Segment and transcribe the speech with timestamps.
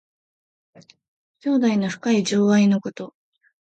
[1.41, 3.13] 兄弟の深い情愛のこと。